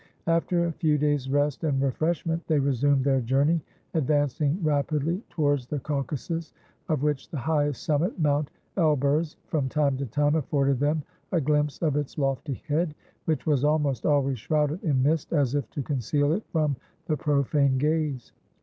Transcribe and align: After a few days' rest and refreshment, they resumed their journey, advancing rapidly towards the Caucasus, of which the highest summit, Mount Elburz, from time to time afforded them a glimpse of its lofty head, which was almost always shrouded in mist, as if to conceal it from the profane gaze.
After 0.25 0.65
a 0.65 0.71
few 0.71 0.97
days' 0.97 1.29
rest 1.29 1.63
and 1.63 1.79
refreshment, 1.79 2.47
they 2.47 2.57
resumed 2.57 3.03
their 3.05 3.21
journey, 3.21 3.61
advancing 3.93 4.57
rapidly 4.63 5.21
towards 5.29 5.67
the 5.67 5.77
Caucasus, 5.79 6.53
of 6.89 7.03
which 7.03 7.29
the 7.29 7.37
highest 7.37 7.83
summit, 7.83 8.19
Mount 8.19 8.49
Elburz, 8.77 9.35
from 9.45 9.69
time 9.69 9.97
to 9.97 10.07
time 10.07 10.33
afforded 10.33 10.79
them 10.79 11.03
a 11.31 11.39
glimpse 11.39 11.83
of 11.83 11.97
its 11.97 12.17
lofty 12.17 12.63
head, 12.67 12.95
which 13.25 13.45
was 13.45 13.63
almost 13.63 14.03
always 14.07 14.39
shrouded 14.39 14.83
in 14.83 15.03
mist, 15.03 15.33
as 15.33 15.53
if 15.53 15.69
to 15.69 15.83
conceal 15.83 16.33
it 16.33 16.41
from 16.51 16.75
the 17.05 17.15
profane 17.15 17.77
gaze. 17.77 18.31